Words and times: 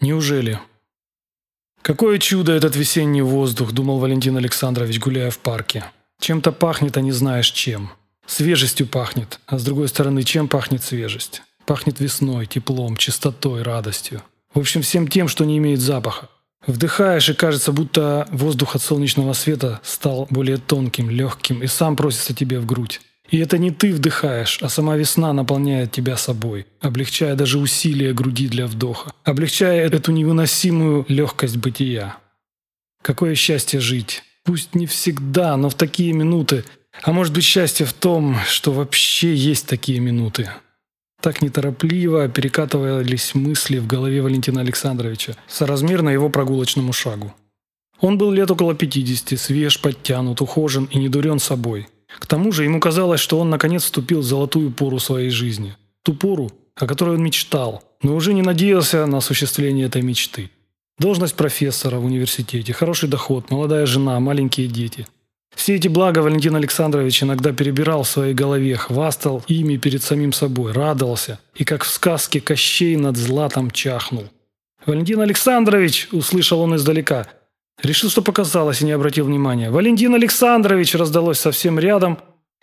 Неужели? 0.00 0.60
Какое 1.82 2.18
чудо 2.18 2.52
этот 2.52 2.76
весенний 2.76 3.22
воздух, 3.22 3.72
думал 3.72 3.98
Валентин 3.98 4.36
Александрович, 4.36 4.98
гуляя 4.98 5.30
в 5.30 5.38
парке. 5.38 5.84
Чем-то 6.20 6.52
пахнет, 6.52 6.96
а 6.96 7.00
не 7.00 7.12
знаешь 7.12 7.50
чем. 7.50 7.90
Свежестью 8.26 8.86
пахнет, 8.86 9.40
а 9.46 9.58
с 9.58 9.64
другой 9.64 9.88
стороны, 9.88 10.22
чем 10.22 10.48
пахнет 10.48 10.82
свежесть? 10.82 11.42
Пахнет 11.64 12.00
весной, 12.00 12.46
теплом, 12.46 12.96
чистотой, 12.96 13.62
радостью. 13.62 14.22
В 14.52 14.58
общем, 14.58 14.82
всем 14.82 15.08
тем, 15.08 15.28
что 15.28 15.44
не 15.44 15.58
имеет 15.58 15.80
запаха. 15.80 16.28
Вдыхаешь, 16.66 17.28
и 17.28 17.34
кажется, 17.34 17.72
будто 17.72 18.26
воздух 18.32 18.74
от 18.74 18.82
солнечного 18.82 19.32
света 19.32 19.80
стал 19.84 20.26
более 20.30 20.56
тонким, 20.56 21.08
легким 21.08 21.62
и 21.62 21.66
сам 21.68 21.96
просится 21.96 22.34
тебе 22.34 22.58
в 22.58 22.66
грудь. 22.66 23.00
И 23.30 23.38
это 23.38 23.58
не 23.58 23.70
ты 23.70 23.92
вдыхаешь, 23.92 24.58
а 24.62 24.68
сама 24.68 24.96
весна 24.96 25.32
наполняет 25.32 25.92
тебя 25.92 26.16
собой, 26.16 26.66
облегчая 26.80 27.34
даже 27.34 27.58
усилия 27.58 28.12
груди 28.12 28.48
для 28.48 28.66
вдоха, 28.66 29.12
облегчая 29.24 29.86
эту 29.86 30.12
невыносимую 30.12 31.04
легкость 31.08 31.56
бытия. 31.56 32.16
Какое 33.02 33.34
счастье 33.34 33.80
жить! 33.80 34.22
Пусть 34.44 34.76
не 34.76 34.86
всегда, 34.86 35.56
но 35.56 35.68
в 35.68 35.74
такие 35.74 36.12
минуты. 36.12 36.64
А 37.02 37.12
может 37.12 37.34
быть 37.34 37.42
счастье 37.42 37.84
в 37.84 37.92
том, 37.92 38.36
что 38.46 38.72
вообще 38.72 39.34
есть 39.34 39.66
такие 39.66 39.98
минуты. 39.98 40.48
Так 41.20 41.42
неторопливо 41.42 42.28
перекатывались 42.28 43.34
мысли 43.34 43.78
в 43.78 43.88
голове 43.88 44.22
Валентина 44.22 44.60
Александровича, 44.60 45.34
соразмерно 45.48 46.10
его 46.10 46.28
прогулочному 46.30 46.92
шагу. 46.92 47.34
Он 48.00 48.18
был 48.18 48.30
лет 48.30 48.50
около 48.50 48.74
50, 48.74 49.38
свеж, 49.38 49.80
подтянут, 49.80 50.40
ухожен 50.40 50.84
и 50.84 50.98
не 50.98 51.08
дурен 51.08 51.40
собой. 51.40 51.88
К 52.18 52.26
тому 52.26 52.52
же 52.52 52.64
ему 52.64 52.80
казалось, 52.80 53.20
что 53.20 53.38
он 53.38 53.50
наконец 53.50 53.84
вступил 53.84 54.20
в 54.20 54.24
золотую 54.24 54.70
пору 54.70 54.98
своей 54.98 55.30
жизни. 55.30 55.76
Ту 56.02 56.14
пору, 56.14 56.50
о 56.74 56.86
которой 56.86 57.16
он 57.16 57.22
мечтал, 57.22 57.82
но 58.02 58.14
уже 58.14 58.32
не 58.34 58.42
надеялся 58.42 59.06
на 59.06 59.18
осуществление 59.18 59.86
этой 59.86 60.02
мечты. 60.02 60.50
Должность 60.98 61.34
профессора 61.34 61.98
в 61.98 62.04
университете, 62.04 62.72
хороший 62.72 63.08
доход, 63.08 63.50
молодая 63.50 63.86
жена, 63.86 64.18
маленькие 64.18 64.66
дети. 64.66 65.06
Все 65.54 65.76
эти 65.76 65.88
блага 65.88 66.20
Валентин 66.20 66.54
Александрович 66.54 67.22
иногда 67.22 67.52
перебирал 67.52 68.02
в 68.02 68.08
своей 68.08 68.34
голове, 68.34 68.76
хвастал 68.76 69.42
ими 69.46 69.76
перед 69.76 70.02
самим 70.02 70.32
собой, 70.32 70.72
радовался 70.72 71.38
и, 71.54 71.64
как 71.64 71.84
в 71.84 71.90
сказке, 71.90 72.40
Кощей 72.40 72.96
над 72.96 73.16
златом 73.16 73.70
чахнул. 73.70 74.24
«Валентин 74.84 75.20
Александрович!»– 75.20 76.08
услышал 76.12 76.60
он 76.60 76.76
издалека. 76.76 77.26
Решил, 77.82 78.10
что 78.10 78.22
показалось, 78.22 78.80
и 78.82 78.84
не 78.84 78.92
обратил 78.92 79.26
внимания. 79.26 79.70
«Валентин 79.70 80.14
Александрович!»– 80.14 80.94
раздалось 80.96 81.38
совсем 81.38 81.78
рядом, 81.78 82.18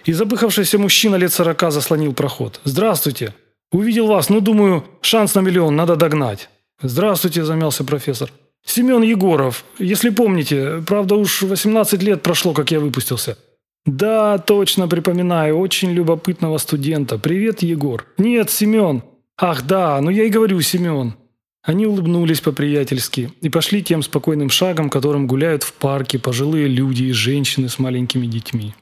и 0.05 0.13
запыхавшийся 0.13 0.77
мужчина 0.79 1.15
лет 1.15 1.31
сорока 1.31 1.71
заслонил 1.71 2.13
проход. 2.13 2.59
«Здравствуйте! 2.63 3.33
Увидел 3.71 4.07
вас, 4.07 4.29
ну, 4.29 4.41
думаю, 4.41 4.85
шанс 5.01 5.35
на 5.35 5.41
миллион, 5.41 5.75
надо 5.75 5.95
догнать». 5.95 6.49
«Здравствуйте!»– 6.81 7.43
замялся 7.45 7.83
профессор. 7.83 8.31
Семен 8.65 9.01
Егоров, 9.01 9.65
если 9.77 10.09
помните, 10.09 10.81
правда 10.87 11.15
уж 11.15 11.41
18 11.41 12.01
лет 12.01 12.21
прошло, 12.21 12.53
как 12.53 12.71
я 12.71 12.79
выпустился. 12.79 13.37
Да, 13.85 14.37
точно 14.37 14.87
припоминаю, 14.87 15.57
очень 15.57 15.91
любопытного 15.91 16.57
студента. 16.57 17.17
Привет, 17.17 17.61
Егор. 17.61 18.05
Нет, 18.17 18.49
Семен. 18.49 19.03
Ах, 19.37 19.63
да, 19.63 19.99
ну 19.99 20.09
я 20.09 20.23
и 20.23 20.29
говорю, 20.29 20.61
Семен. 20.61 21.15
Они 21.63 21.85
улыбнулись 21.85 22.41
по-приятельски 22.41 23.31
и 23.39 23.49
пошли 23.49 23.81
тем 23.81 24.03
спокойным 24.03 24.49
шагом, 24.49 24.89
которым 24.89 25.27
гуляют 25.27 25.63
в 25.63 25.71
парке 25.73 26.19
пожилые 26.19 26.67
люди 26.67 27.03
и 27.03 27.13
женщины 27.13 27.69
с 27.69 27.79
маленькими 27.79 28.25
детьми. 28.27 28.75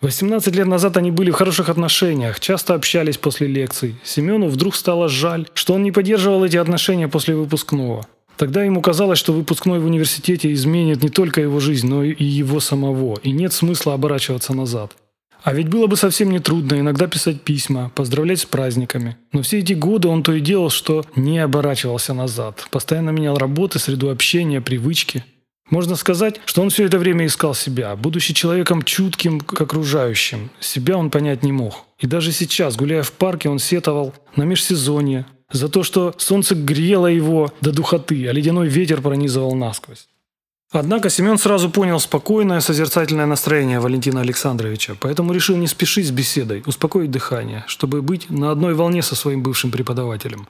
18 0.00 0.54
лет 0.56 0.66
назад 0.66 0.96
они 0.96 1.10
были 1.10 1.30
в 1.30 1.34
хороших 1.34 1.68
отношениях, 1.68 2.40
часто 2.40 2.74
общались 2.74 3.18
после 3.18 3.46
лекций. 3.46 3.96
Семену 4.02 4.48
вдруг 4.48 4.74
стало 4.76 5.08
жаль, 5.08 5.46
что 5.52 5.74
он 5.74 5.82
не 5.82 5.92
поддерживал 5.92 6.44
эти 6.44 6.56
отношения 6.56 7.08
после 7.08 7.34
выпускного. 7.34 8.06
Тогда 8.38 8.62
ему 8.62 8.80
казалось, 8.80 9.18
что 9.18 9.32
выпускной 9.32 9.78
в 9.78 9.86
университете 9.86 10.52
изменит 10.52 11.02
не 11.02 11.08
только 11.10 11.40
его 11.42 11.60
жизнь, 11.60 11.86
но 11.86 12.02
и 12.04 12.24
его 12.24 12.60
самого, 12.60 13.18
и 13.22 13.30
нет 13.30 13.52
смысла 13.52 13.94
оборачиваться 13.94 14.54
назад. 14.54 14.92
А 15.42 15.52
ведь 15.52 15.68
было 15.68 15.86
бы 15.86 15.96
совсем 15.96 16.30
не 16.30 16.40
трудно 16.40 16.80
иногда 16.80 17.06
писать 17.06 17.42
письма, 17.42 17.90
поздравлять 17.94 18.40
с 18.40 18.44
праздниками. 18.44 19.16
Но 19.32 19.42
все 19.42 19.60
эти 19.60 19.74
годы 19.74 20.08
он 20.08 20.22
то 20.22 20.32
и 20.32 20.40
делал, 20.40 20.70
что 20.70 21.04
не 21.14 21.38
оборачивался 21.38 22.14
назад. 22.14 22.66
Постоянно 22.70 23.10
менял 23.10 23.38
работы, 23.38 23.78
среду 23.78 24.10
общения, 24.10 24.60
привычки. 24.60 25.24
Можно 25.70 25.96
сказать, 25.96 26.40
что 26.44 26.62
он 26.62 26.70
все 26.70 26.84
это 26.84 26.98
время 26.98 27.26
искал 27.26 27.54
себя, 27.54 27.96
будучи 27.96 28.34
человеком 28.34 28.82
чутким 28.82 29.40
к 29.40 29.60
окружающим. 29.60 30.50
Себя 30.60 30.96
он 30.96 31.10
понять 31.10 31.42
не 31.42 31.52
мог. 31.52 31.84
И 31.98 32.06
даже 32.06 32.30
сейчас, 32.30 32.76
гуляя 32.76 33.02
в 33.02 33.12
парке, 33.12 33.48
он 33.48 33.58
сетовал 33.58 34.14
на 34.36 34.44
межсезонье, 34.44 35.26
за 35.50 35.68
то, 35.68 35.82
что 35.82 36.14
солнце 36.18 36.54
грело 36.54 37.06
его 37.06 37.52
до 37.60 37.72
духоты, 37.72 38.28
а 38.28 38.32
ледяной 38.32 38.68
ветер 38.68 39.00
пронизывал 39.00 39.54
насквозь. 39.54 40.08
Однако 40.72 41.10
Семен 41.10 41.38
сразу 41.38 41.70
понял 41.70 42.00
спокойное, 42.00 42.60
созерцательное 42.60 43.26
настроение 43.26 43.78
Валентина 43.78 44.20
Александровича, 44.20 44.96
поэтому 44.98 45.32
решил 45.32 45.56
не 45.56 45.68
спешить 45.68 46.08
с 46.08 46.10
беседой, 46.10 46.62
успокоить 46.66 47.10
дыхание, 47.10 47.64
чтобы 47.68 48.02
быть 48.02 48.28
на 48.30 48.50
одной 48.50 48.74
волне 48.74 49.02
со 49.02 49.14
своим 49.14 49.42
бывшим 49.42 49.70
преподавателем. 49.70 50.48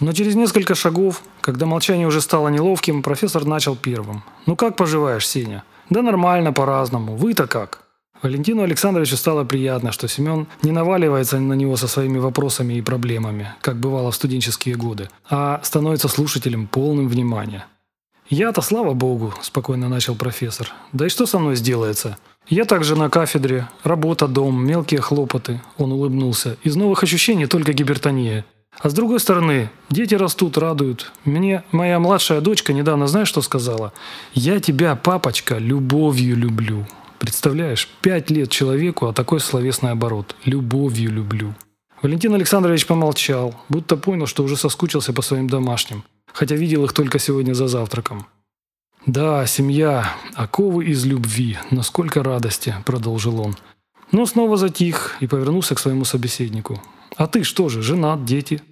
Но 0.00 0.12
через 0.12 0.34
несколько 0.34 0.74
шагов, 0.74 1.22
когда 1.40 1.66
молчание 1.66 2.06
уже 2.06 2.20
стало 2.20 2.48
неловким, 2.48 3.02
профессор 3.02 3.44
начал 3.44 3.76
первым. 3.76 4.22
«Ну 4.46 4.56
как 4.56 4.76
поживаешь, 4.76 5.26
Сеня?» 5.26 5.64
«Да 5.90 6.02
нормально, 6.02 6.52
по-разному. 6.52 7.16
Вы-то 7.16 7.46
как?» 7.46 7.84
Валентину 8.22 8.62
Александровичу 8.62 9.16
стало 9.16 9.44
приятно, 9.44 9.92
что 9.92 10.08
Семен 10.08 10.48
не 10.62 10.72
наваливается 10.72 11.38
на 11.38 11.54
него 11.54 11.76
со 11.76 11.86
своими 11.86 12.18
вопросами 12.18 12.74
и 12.74 12.82
проблемами, 12.82 13.54
как 13.60 13.76
бывало 13.76 14.10
в 14.10 14.14
студенческие 14.14 14.74
годы, 14.74 15.08
а 15.30 15.60
становится 15.62 16.08
слушателем 16.08 16.66
полным 16.66 17.08
внимания. 17.08 17.66
«Я-то, 18.30 18.60
слава 18.60 18.92
богу»,– 18.92 19.32
спокойно 19.42 19.88
начал 19.88 20.14
профессор. 20.14 20.70
«Да 20.92 21.06
и 21.06 21.08
что 21.08 21.24
со 21.24 21.38
мной 21.38 21.56
сделается? 21.56 22.18
Я 22.46 22.66
также 22.66 22.94
на 22.94 23.08
кафедре, 23.08 23.68
работа, 23.84 24.28
дом, 24.28 24.66
мелкие 24.66 25.00
хлопоты»,– 25.00 25.62
он 25.78 25.92
улыбнулся. 25.92 26.58
«Из 26.62 26.76
новых 26.76 27.02
ощущений 27.02 27.46
только 27.46 27.72
гипертония. 27.72 28.44
А 28.80 28.90
с 28.90 28.92
другой 28.92 29.20
стороны, 29.20 29.70
дети 29.88 30.14
растут, 30.14 30.58
радуют. 30.58 31.10
Мне 31.24 31.64
моя 31.72 31.98
младшая 31.98 32.42
дочка 32.42 32.74
недавно, 32.74 33.06
знаешь, 33.06 33.28
что 33.28 33.40
сказала? 33.40 33.94
«Я 34.34 34.60
тебя, 34.60 34.94
папочка, 34.94 35.56
любовью 35.56 36.36
люблю». 36.36 36.86
Представляешь, 37.18 37.88
пять 38.02 38.30
лет 38.30 38.50
человеку, 38.50 39.06
а 39.06 39.12
такой 39.12 39.40
словесный 39.40 39.90
оборот. 39.90 40.36
Любовью 40.44 41.10
люблю. 41.10 41.54
Валентин 42.02 42.34
Александрович 42.34 42.86
помолчал, 42.86 43.54
будто 43.68 43.96
понял, 43.96 44.26
что 44.26 44.44
уже 44.44 44.56
соскучился 44.56 45.12
по 45.12 45.22
своим 45.22 45.48
домашним, 45.48 46.04
хотя 46.38 46.54
видел 46.54 46.84
их 46.84 46.92
только 46.92 47.18
сегодня 47.18 47.52
за 47.52 47.66
завтраком. 47.66 48.26
«Да, 49.06 49.44
семья, 49.46 50.14
оковы 50.34 50.84
из 50.84 51.04
любви, 51.04 51.58
но 51.72 51.82
сколько 51.82 52.22
радости»,– 52.22 52.72
продолжил 52.86 53.40
он. 53.40 53.56
Но 54.12 54.24
снова 54.24 54.56
затих 54.56 55.16
и 55.18 55.26
повернулся 55.26 55.74
к 55.74 55.80
своему 55.80 56.04
собеседнику. 56.04 56.80
«А 57.16 57.26
ты 57.26 57.42
что 57.42 57.68
же, 57.68 57.82
женат, 57.82 58.24
дети?» 58.24 58.62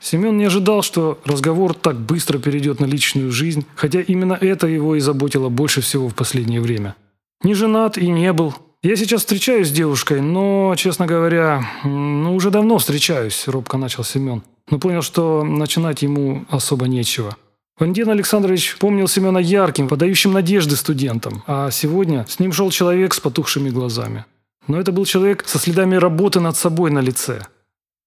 Семен 0.00 0.38
не 0.38 0.44
ожидал, 0.44 0.82
что 0.82 1.18
разговор 1.24 1.74
так 1.74 1.96
быстро 1.98 2.38
перейдет 2.38 2.78
на 2.78 2.86
личную 2.86 3.32
жизнь, 3.32 3.66
хотя 3.74 4.00
именно 4.00 4.34
это 4.34 4.68
его 4.68 4.94
и 4.94 5.00
заботило 5.00 5.48
больше 5.48 5.80
всего 5.80 6.08
в 6.08 6.14
последнее 6.14 6.60
время– 6.60 6.94
не 7.42 7.54
женат 7.54 7.96
и 7.96 8.06
не 8.08 8.32
был. 8.34 8.54
Я 8.82 8.96
сейчас 8.96 9.20
встречаюсь 9.20 9.68
с 9.68 9.72
девушкой, 9.72 10.20
но, 10.20 10.74
честно 10.76 11.06
говоря, 11.06 11.66
ну, 11.84 12.34
уже 12.34 12.50
давно 12.50 12.76
встречаюсь, 12.76 13.48
робко 13.48 13.78
начал 13.78 14.04
Семен. 14.04 14.42
Но 14.70 14.78
понял, 14.78 15.02
что 15.02 15.44
начинать 15.44 16.02
ему 16.02 16.44
особо 16.48 16.86
нечего. 16.88 17.36
Валентин 17.78 18.08
Александрович 18.08 18.76
помнил 18.78 19.08
Семена 19.08 19.40
ярким, 19.40 19.88
подающим 19.88 20.32
надежды 20.32 20.76
студентам, 20.76 21.42
а 21.46 21.70
сегодня 21.70 22.26
с 22.28 22.38
ним 22.38 22.52
шел 22.52 22.70
человек 22.70 23.14
с 23.14 23.20
потухшими 23.20 23.70
глазами. 23.70 24.24
Но 24.66 24.78
это 24.78 24.92
был 24.92 25.04
человек 25.04 25.44
со 25.46 25.58
следами 25.58 25.96
работы 25.96 26.40
над 26.40 26.56
собой 26.56 26.90
на 26.90 27.00
лице– 27.00 27.42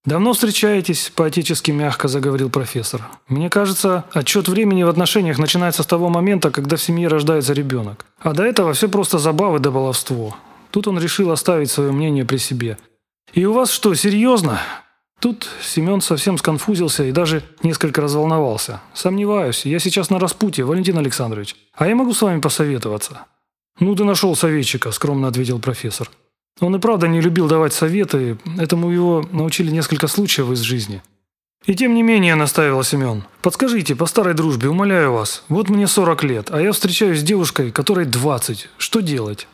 «Давно 0.06 0.34
встречаетесь?»– 0.34 1.13
поотечески 1.16 1.72
мягко 1.72 2.09
заговорил 2.09 2.50
профессор. 2.50 3.03
«Мне 3.29 3.50
кажется, 3.50 4.03
отчет 4.12 4.50
времени 4.50 4.84
в 4.84 4.90
отношениях 4.90 5.38
начинается 5.38 5.82
с 5.82 5.85
того 5.85 6.09
момента, 6.09 6.52
когда 6.52 6.76
в 6.76 6.82
семье 6.82 7.08
рождается 7.08 7.53
ребенок. 7.53 8.05
А 8.20 8.34
до 8.34 8.43
этого 8.43 8.73
все 8.73 8.90
просто 8.90 9.17
забавы 9.17 9.59
да 9.59 9.72
баловство. 9.72 10.35
Тут 10.72 10.90
он 10.90 10.99
решил 10.99 11.32
оставить 11.32 11.72
свое 11.72 11.93
мнение 11.93 12.26
при 12.26 12.35
себе. 12.35 12.78
И 13.34 13.46
у 13.46 13.53
вас 13.53 13.72
что, 13.72 13.93
серьезно?» 13.93 14.59
Тут 15.23 15.47
Семен 15.61 16.02
совсем 16.02 16.37
сконфузился 16.37 17.05
и 17.05 17.14
даже 17.14 17.43
несколько 17.64 18.02
разволновался. 18.02 18.81
«Сомневаюсь, 18.93 19.66
я 19.66 19.79
сейчас 19.79 20.09
на 20.09 20.20
распутье, 20.20 20.66
Валентин 20.66 20.97
Александрович. 20.97 21.55
А 21.75 21.87
я 21.87 21.96
могу 21.96 22.14
с 22.14 22.22
вами 22.22 22.41
посоветоваться?» 22.41 23.25
«Ну 23.79 23.96
ты 23.96 24.03
нашел 24.03 24.35
советчика»,– 24.35 24.91
скромно 24.91 25.29
ответил 25.29 25.59
профессор. 25.59 26.11
Он 26.59 26.75
и 26.75 26.79
правда 26.79 27.08
не 27.08 27.22
любил 27.22 27.47
давать 27.47 27.72
советы, 27.72 28.37
этому 28.59 28.91
его 28.91 29.25
научили 29.31 29.72
несколько 29.72 30.08
случаев 30.08 30.52
из 30.52 30.59
жизни. 30.59 31.02
И 31.66 31.73
тем 31.73 31.93
не 31.93 32.03
менее, 32.03 32.35
настаивал 32.35 32.84
Семен, 32.84 33.23
подскажите, 33.41 33.96
по 33.96 34.08
старой 34.08 34.34
дружбе, 34.34 34.67
умоляю 34.67 35.14
вас, 35.14 35.46
вот 35.47 35.69
мне 35.69 35.87
40 35.87 36.23
лет, 36.26 36.47
а 36.52 36.61
я 36.61 36.73
встречаюсь 36.73 37.22
с 37.22 37.23
девушкой, 37.23 37.72
которой 37.72 38.05
20. 38.05 38.67
Что 38.78 38.99
делать? 38.99 39.47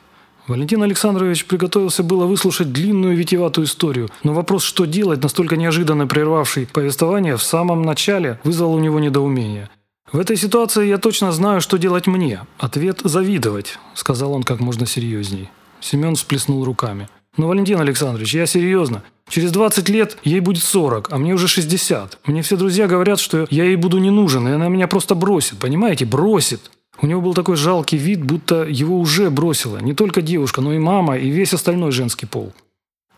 Валентин 0.50 0.82
Александрович 0.82 1.46
приготовился 1.46 2.02
было 2.02 2.26
выслушать 2.26 2.74
длинную 2.74 3.16
витиеватую 3.16 3.68
историю, 3.68 4.10
но 4.24 4.34
вопрос, 4.34 4.64
что 4.64 4.86
делать, 4.86 5.22
настолько 5.22 5.56
неожиданно 5.56 6.08
прервавший 6.08 6.66
повествование, 6.66 7.38
в 7.38 7.44
самом 7.44 7.84
начале 7.84 8.40
вызвал 8.44 8.74
у 8.74 8.80
него 8.80 9.00
недоумение. 9.00 9.70
«В 10.12 10.18
этой 10.18 10.38
ситуации 10.38 10.88
я 10.88 10.98
точно 10.98 11.32
знаю, 11.32 11.62
что 11.62 11.78
делать 11.78 12.08
мне. 12.08 12.42
Ответ– 12.58 13.02
завидовать»,– 13.04 13.78
сказал 13.94 14.34
он 14.34 14.42
как 14.42 14.60
можно 14.60 14.88
серьезней. 14.88 15.52
Семен 15.82 16.16
всплеснул 16.16 16.66
руками. 16.66 17.10
«Но, 17.38 17.48
Валентин 17.48 17.80
Александрович, 17.80 18.34
я 18.34 18.48
серьезно. 18.48 19.04
Через 19.30 19.52
20 19.52 19.88
лет 19.90 20.18
ей 20.24 20.40
будет 20.40 20.64
40, 20.64 21.12
а 21.12 21.18
мне 21.20 21.36
уже 21.36 21.48
60. 21.48 22.18
Мне 22.26 22.42
все 22.42 22.58
друзья 22.58 22.88
говорят, 22.88 23.20
что 23.20 23.46
я 23.52 23.66
ей 23.66 23.76
буду 23.76 24.00
не 24.00 24.10
нужен, 24.10 24.48
и 24.48 24.52
она 24.52 24.68
меня 24.68 24.88
просто 24.88 25.14
бросит. 25.14 25.60
Понимаете? 25.60 26.06
Бросит. 26.06 26.72
У 27.02 27.08
него 27.08 27.22
был 27.22 27.34
такой 27.34 27.56
жалкий 27.56 27.98
вид, 27.98 28.24
будто 28.24 28.64
его 28.64 29.00
уже 29.00 29.30
бросила 29.30 29.78
не 29.78 29.94
только 29.94 30.22
девушка, 30.22 30.62
но 30.62 30.74
и 30.74 30.80
мама, 30.80 31.18
и 31.18 31.30
весь 31.30 31.54
остальной 31.54 31.92
женский 31.92 32.26
пол. 32.26 32.54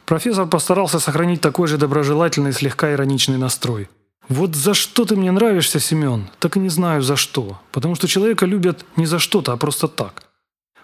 Профессор 0.06 0.45
постарался 0.48 1.00
сохранить 1.00 1.42
такой 1.42 1.68
же 1.68 1.78
доброжелательный, 1.78 2.54
слегка 2.54 2.92
ироничный 2.92 3.38
настрой. 3.38 3.88
«Вот 4.30 4.56
за 4.56 4.74
что 4.74 5.06
ты 5.06 5.16
мне 5.16 5.31
нравишься, 5.31 5.80
Семен? 5.80 6.30
Так 6.39 6.57
и 6.57 6.60
не 6.60 6.69
знаю 6.69 7.01
за 7.01 7.16
что. 7.16 7.60
Потому 7.72 7.95
что 7.95 8.07
человека 8.07 8.45
любят 8.45 8.86
не 8.95 9.06
за 9.06 9.19
что-то, 9.19 9.51
а 9.54 9.57
просто 9.57 9.88
так. 9.88 10.24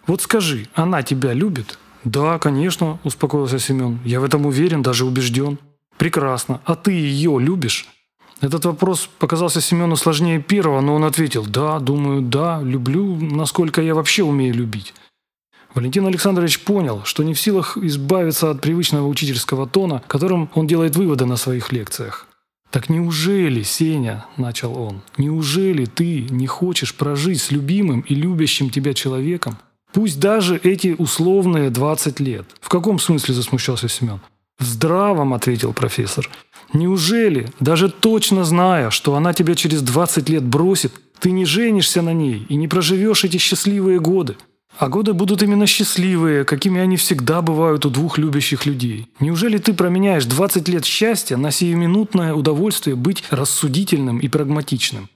Вот 0.08 0.22
скажи, 0.22 0.68
она 0.74 1.04
тебя 1.04 1.34
любит?» 1.34 1.78
«Да, 2.04 2.40
конечно»,– 2.40 3.00
успокоился 3.04 3.60
Семен. 3.60 4.00
«Я 4.06 4.20
в 4.20 4.24
этом 4.24 4.46
уверен, 4.46 4.82
даже 4.82 5.06
убежден». 5.06 5.60
«Прекрасно. 5.98 6.62
А 6.66 6.76
ты 6.76 6.92
ее 6.92 7.38
любишь?» 7.40 7.88
Этот 8.40 8.66
вопрос 8.66 9.10
показался 9.18 9.62
Семену 9.62 9.96
сложнее 9.96 10.40
первого, 10.40 10.82
но 10.82 10.96
он 10.96 11.04
ответил 11.04 11.46
«Да, 11.46 11.80
думаю, 11.80 12.22
да, 12.22 12.62
люблю, 12.62 13.16
насколько 13.16 13.82
я 13.82 13.96
вообще 13.96 14.24
умею 14.24 14.54
любить». 14.54 14.94
Валентин 15.74 16.06
Александрович 16.06 16.64
понял, 16.64 17.02
что 17.04 17.24
не 17.24 17.34
в 17.34 17.40
силах 17.40 17.78
избавиться 17.78 18.52
от 18.52 18.62
привычного 18.62 19.08
учительского 19.08 19.68
тона, 19.68 20.04
которым 20.08 20.50
он 20.54 20.68
делает 20.68 20.96
выводы 20.96 21.26
на 21.26 21.38
своих 21.38 21.72
лекциях. 21.72 22.28
«Так 22.72 22.90
неужели, 22.90 23.64
Сеня,— 23.64 24.26
начал 24.38 24.78
он,— 24.78 25.02
неужели 25.18 25.86
ты 25.86 26.28
не 26.30 26.48
хочешь 26.48 26.94
прожить 26.94 27.42
с 27.42 27.52
любимым 27.52 28.02
и 28.02 28.14
любящим 28.14 28.70
тебя 28.70 28.94
человеком? 28.94 29.58
Пусть 29.94 30.20
даже 30.20 30.58
эти 30.58 30.96
условные 30.98 31.70
20 31.70 32.20
лет». 32.20 32.46
«В 32.60 32.70
каком 32.70 33.00
смысле?»– 33.00 33.34
засмущался 33.36 33.88
Семен. 33.88 34.20
«В 34.60 34.64
здравом»,– 34.64 35.34
ответил 35.36 35.74
профессор. 35.74 36.30
Неужели, 36.74 37.50
даже 37.60 37.90
точно 37.90 38.44
зная, 38.44 38.90
что 38.90 39.16
она 39.16 39.34
тебя 39.34 39.56
через 39.56 39.82
20 39.82 40.30
лет 40.30 40.44
бросит, 40.44 40.94
ты 41.20 41.32
не 41.32 41.46
женишься 41.46 42.02
на 42.02 42.14
ней 42.14 42.46
и 42.50 42.56
не 42.56 42.68
проживешь 42.68 43.24
эти 43.24 43.38
счастливые 43.38 44.00
годы? 44.00 44.36
А 44.78 44.90
годы 44.90 45.14
будут 45.14 45.42
именно 45.42 45.66
счастливые, 45.66 46.46
какими 46.46 46.80
они 46.80 46.98
всегда 46.98 47.42
бывают 47.42 47.86
у 47.86 47.90
двух 47.90 48.20
любящих 48.20 48.68
людей. 48.68 49.08
Неужели 49.20 49.58
ты 49.58 49.74
променяешь 49.74 50.26
20 50.26 50.68
лет 50.68 50.86
счастья 50.86 51.36
на 51.36 51.50
сиюминутное 51.50 52.34
удовольствие 52.36 52.96
быть 52.96 53.24
рассудительным 53.32 54.20
и 54.20 54.28
прагматичным? 54.28 55.10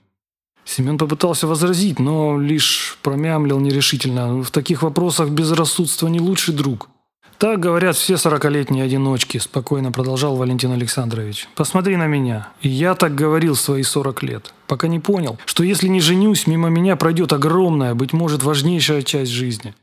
Семен 0.64 0.98
попытался 0.98 1.46
возразить, 1.46 1.98
но 1.98 2.38
лишь 2.38 2.98
промямлил 3.02 3.60
нерешительно. 3.60 4.42
В 4.42 4.50
таких 4.50 4.82
вопросах 4.82 5.30
безрассудство 5.30 6.08
не 6.08 6.20
лучший 6.20 6.54
друг. 6.54 6.88
«Так 7.42 7.58
говорят 7.58 7.96
все 7.96 8.18
сорокалетние 8.18 8.84
одиночки»,– 8.84 9.38
спокойно 9.38 9.90
продолжал 9.90 10.36
Валентин 10.36 10.70
Александрович. 10.70 11.48
«Посмотри 11.56 11.96
на 11.96 12.06
меня. 12.06 12.50
Я 12.60 12.94
так 12.94 13.16
говорил 13.16 13.56
свои 13.56 13.82
сорок 13.82 14.22
лет, 14.22 14.54
пока 14.68 14.86
не 14.86 15.00
понял, 15.00 15.36
что 15.44 15.64
если 15.64 15.88
не 15.88 16.00
женюсь, 16.00 16.46
мимо 16.46 16.68
меня 16.68 16.94
пройдет 16.94 17.32
огромная, 17.32 17.96
быть 17.96 18.12
может, 18.12 18.44
важнейшая 18.44 19.02
часть 19.02 19.32
жизни. 19.32 19.74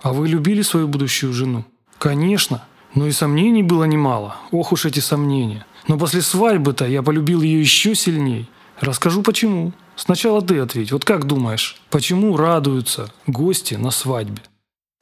А 0.00 0.12
вы 0.12 0.28
любили 0.28 0.62
свою 0.62 0.86
будущую 0.86 1.32
жену? 1.32 1.64
Конечно. 1.98 2.62
Но 2.94 3.08
и 3.08 3.10
сомнений 3.10 3.64
было 3.64 3.82
немало. 3.82 4.36
Ох 4.52 4.70
уж 4.70 4.84
эти 4.84 5.00
сомнения. 5.00 5.66
Но 5.88 5.98
после 5.98 6.22
свадьбы-то 6.22 6.86
я 6.86 7.02
полюбил 7.02 7.42
ее 7.42 7.58
еще 7.58 7.96
сильней. 7.96 8.48
Расскажу 8.78 9.22
почему. 9.22 9.72
Сначала 9.96 10.40
ты 10.40 10.60
ответь. 10.60 10.92
Вот 10.92 11.04
как 11.04 11.24
думаешь, 11.24 11.82
почему 11.90 12.36
радуются 12.36 13.10
гости 13.26 13.74
на 13.74 13.90
свадьбе?» 13.90 14.42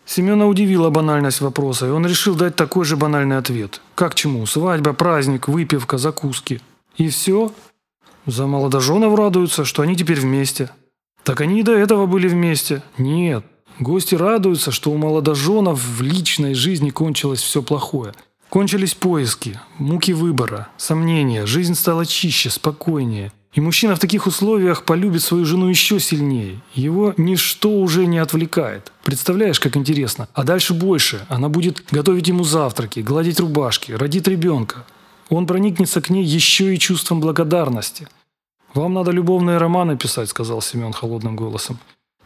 Семена 0.07 0.47
удивила 0.47 0.89
банальность 0.89 1.41
вопроса, 1.41 1.87
и 1.87 1.91
он 1.91 2.07
решил 2.07 2.37
дать 2.37 2.55
такой 2.55 2.85
же 2.85 2.97
банальный 2.97 3.37
ответ. 3.37 3.81
Как 3.97 4.15
чему? 4.15 4.47
Свадьба, 4.47 4.93
праздник, 4.93 5.49
выпивка, 5.49 5.99
закуски. 5.99 6.61
И 6.97 7.09
все? 7.09 7.53
За 8.25 8.47
молодоженов 8.47 9.17
радуются, 9.17 9.65
что 9.65 9.83
они 9.83 9.97
теперь 9.97 10.21
вместе. 10.21 10.71
Так 11.25 11.41
они 11.41 11.61
и 11.61 11.63
до 11.65 11.73
этого 11.73 12.07
были 12.07 12.29
вместе. 12.29 12.83
Нет. 12.99 13.45
Гости 13.81 14.15
радуются, 14.15 14.71
что 14.71 14.91
у 14.91 14.97
молодоженов 14.97 15.83
в 15.83 16.01
личной 16.01 16.55
жизни 16.55 16.91
кончилось 16.91 17.43
все 17.43 17.61
плохое. 17.61 18.15
Кончились 18.49 18.95
поиски, 18.95 19.61
муки 19.79 20.13
выбора, 20.13 20.69
сомнения, 20.77 21.47
жизнь 21.47 21.75
стала 21.75 22.07
чище, 22.07 22.49
спокойнее. 22.49 23.33
И 23.57 23.61
мужчина 23.61 23.97
в 23.97 23.99
таких 23.99 24.27
условиях 24.27 24.85
полюбит 24.85 25.23
свою 25.23 25.47
жену 25.47 25.69
еще 25.69 25.99
сильнее. 25.99 26.61
Его 26.75 27.15
ничто 27.17 27.71
уже 27.71 28.07
не 28.07 28.19
отвлекает. 28.19 28.93
Представляешь, 29.03 29.59
как 29.59 29.79
интересно? 29.79 30.29
А 30.35 30.45
дальше 30.45 30.75
больше. 30.75 31.25
Она 31.31 31.49
будет 31.49 31.83
готовить 31.91 32.29
ему 32.29 32.45
завтраки, 32.45 33.01
гладить 33.01 33.41
рубашки, 33.41 33.93
родит 33.93 34.29
ребенка. 34.29 34.85
Он 35.31 35.47
проникнется 35.47 36.03
к 36.03 36.11
ней 36.11 36.23
еще 36.23 36.75
и 36.75 36.79
чувством 36.79 37.21
благодарности. 37.21 38.09
«Вам 38.75 38.93
надо 38.93 39.11
любовные 39.11 39.57
романы 39.57 39.97
писать»,— 39.97 40.29
сказал 40.31 40.61
Семен 40.61 40.93
холодным 40.93 41.35
голосом. 41.35 41.79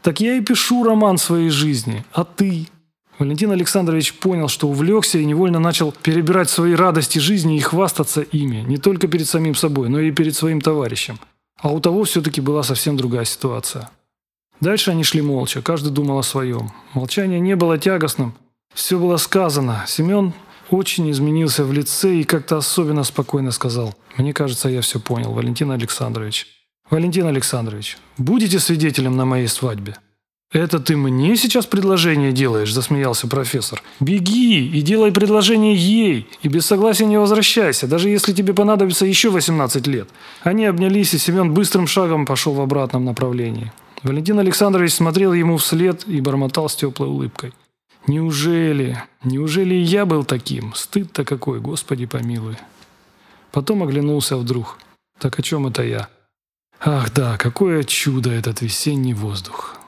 «Так 0.03 0.21
я 0.21 0.35
и 0.35 0.41
пишу 0.41 0.83
роман 0.83 1.17
своей 1.17 1.51
жизни. 1.51 2.05
А 2.13 2.25
ты?» 2.25 2.67
Валентин 3.21 3.53
Александрович 3.53 4.15
понял, 4.15 4.49
что 4.49 4.67
увлекся 4.67 5.19
и 5.19 5.27
невольно 5.27 5.59
начал 5.59 5.93
перебирать 5.93 6.49
свои 6.49 6.73
радости 6.73 7.19
жизни 7.19 7.59
и 7.59 7.61
хвастаться 7.61 8.23
ими, 8.23 8.65
не 8.67 8.79
только 8.79 9.09
перед 9.09 9.29
самим 9.29 9.55
собой, 9.55 9.91
но 9.91 10.01
и 10.01 10.11
перед 10.11 10.35
своим 10.35 10.63
товарищем. 10.63 11.21
А 11.61 11.71
у 11.71 11.81
того 11.81 12.05
все-таки 12.05 12.41
была 12.41 12.63
совсем 12.63 12.97
другая 12.97 13.27
ситуация. 13.27 13.91
Дальше 14.63 14.91
они 14.91 15.05
шли 15.05 15.21
молча, 15.21 15.61
каждый 15.61 15.93
думал 15.93 16.19
о 16.19 16.23
своем. 16.23 16.73
Молчание 16.95 17.41
не 17.41 17.57
было 17.57 17.77
тягостным, 17.77 18.33
все 18.73 18.99
было 18.99 19.19
сказано. 19.19 19.85
Семен 19.87 20.33
очень 20.71 21.11
изменился 21.11 21.65
в 21.65 21.75
лице 21.75 22.17
и 22.17 22.25
как-то 22.25 22.57
особенно 22.57 23.05
спокойно 23.05 23.51
сказал. 23.51 23.95
«Мне 24.17 24.33
кажется, 24.33 24.71
я 24.71 24.81
все 24.81 24.99
понял, 24.99 25.33
Валентин 25.33 25.71
Александрович». 25.73 26.47
«Валентин 26.89 27.27
Александрович, 27.27 27.99
будете 28.17 28.59
свидетелем 28.59 29.15
на 29.15 29.27
моей 29.27 29.47
свадьбе?» 29.47 29.99
«Это 30.53 30.81
ты 30.81 30.97
мне 30.97 31.37
сейчас 31.37 31.65
предложение 31.67 32.33
делаешь?»– 32.33 32.73
засмеялся 32.75 33.29
профессор. 33.29 33.81
«Беги 34.01 34.67
и 34.67 34.83
делай 34.83 35.13
предложение 35.13 35.77
ей, 35.77 36.29
и 36.43 36.49
без 36.49 36.67
согласия 36.67 37.07
не 37.07 37.19
возвращайся, 37.19 37.87
даже 37.87 38.09
если 38.09 38.33
тебе 38.33 38.53
понадобится 38.53 39.07
еще 39.07 39.31
18 39.31 39.87
лет». 39.87 40.09
Они 40.43 40.65
обнялись, 40.65 41.15
и 41.15 41.19
Семен 41.19 41.55
быстрым 41.55 41.87
шагом 41.87 42.27
пошел 42.27 42.53
в 42.53 42.61
обратном 42.61 43.05
направлении. 43.05 43.73
Валентин 44.03 44.41
Александрович 44.41 44.95
смотрел 44.95 45.33
ему 45.35 45.57
вслед 45.57 46.03
и 46.09 46.21
бормотал 46.21 46.69
с 46.69 46.75
теплой 46.75 47.07
улыбкой. 47.07 47.53
«Неужели? 48.09 49.01
Неужели 49.23 49.77
и 49.77 49.83
я 49.83 50.05
был 50.05 50.25
таким? 50.25 50.75
Стыд-то 50.75 51.25
какой, 51.25 51.61
Господи 51.61 52.07
помилуй!» 52.07 52.57
Потом 53.53 53.85
оглянулся 53.85 54.37
вдруг. 54.37 54.79
«Так 55.21 55.39
о 55.39 55.43
чем 55.43 55.69
это 55.69 55.85
я?» 55.85 56.09
«Ах 56.81 57.13
да, 57.13 57.37
какое 57.37 57.85
чудо 57.85 58.33
этот 58.33 58.63
весенний 58.63 59.15
воздух!» 59.15 59.80